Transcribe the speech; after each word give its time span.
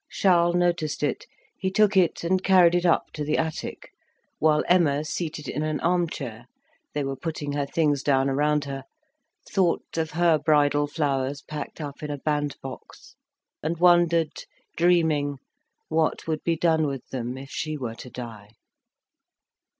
Charles 0.09 0.55
noticed 0.55 1.03
it; 1.03 1.27
he 1.59 1.69
took 1.69 1.95
it 1.95 2.23
and 2.23 2.43
carried 2.43 2.73
it 2.73 2.87
up 2.87 3.11
to 3.13 3.23
the 3.23 3.37
attic, 3.37 3.91
while 4.39 4.63
Emma 4.67 5.05
seated 5.05 5.47
in 5.47 5.61
an 5.61 5.79
arm 5.81 6.09
chair 6.09 6.47
(they 6.95 7.03
were 7.03 7.15
putting 7.15 7.51
her 7.51 7.67
things 7.67 8.01
down 8.01 8.27
around 8.27 8.65
her) 8.65 8.85
thought 9.47 9.85
of 9.99 10.09
her 10.17 10.39
bridal 10.39 10.87
flowers 10.87 11.43
packed 11.43 11.79
up 11.79 12.01
in 12.01 12.09
a 12.09 12.17
bandbox, 12.17 13.13
and 13.61 13.77
wondered, 13.77 14.45
dreaming, 14.75 15.37
what 15.87 16.25
would 16.25 16.43
be 16.43 16.55
done 16.57 16.87
with 16.87 17.07
them 17.09 17.37
if 17.37 17.51
she 17.51 17.77
were 17.77 17.93
to 17.93 18.09
die. 18.09 18.49